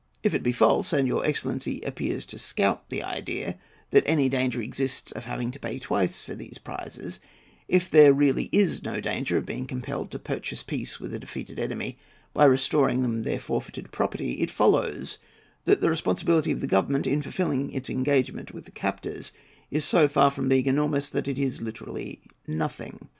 If 0.23 0.33
it 0.33 0.41
be 0.41 0.51
false—and 0.51 1.07
your 1.07 1.23
excellency 1.23 1.79
appears 1.81 2.25
to 2.25 2.39
scout 2.39 2.89
the 2.89 3.03
idea—that 3.03 4.01
any 4.07 4.29
danger 4.29 4.59
exists 4.59 5.11
of 5.11 5.25
having 5.25 5.51
to 5.51 5.59
pay 5.59 5.77
twice 5.77 6.23
for 6.23 6.33
these 6.33 6.57
prizes; 6.57 7.19
if 7.67 7.87
there 7.87 8.11
really 8.11 8.49
is 8.51 8.81
no 8.81 8.99
danger 8.99 9.37
of 9.37 9.45
being 9.45 9.67
compelled 9.67 10.09
to 10.09 10.17
purchase 10.17 10.63
peace 10.63 10.99
with 10.99 11.13
a 11.13 11.19
defeated 11.19 11.59
enemy 11.59 11.99
by 12.33 12.45
restoring 12.45 13.03
them 13.03 13.21
their 13.21 13.37
forfeited 13.37 13.91
property—it 13.91 14.49
follows 14.49 15.19
that 15.65 15.81
the 15.81 15.89
responsibility 15.91 16.49
of 16.51 16.61
the 16.61 16.65
Government 16.65 17.05
in 17.05 17.21
fulfilling 17.21 17.71
its 17.71 17.87
engagement 17.87 18.51
with 18.51 18.65
the 18.65 18.71
captors 18.71 19.31
is 19.69 19.85
so 19.85 20.07
far 20.07 20.31
from 20.31 20.49
being 20.49 20.65
enormous, 20.65 21.11
that 21.11 21.27
it 21.27 21.37
is 21.37 21.61
literally 21.61 22.23
nothing. 22.47 23.07